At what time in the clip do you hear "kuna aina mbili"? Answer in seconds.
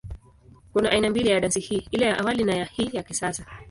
0.73-1.29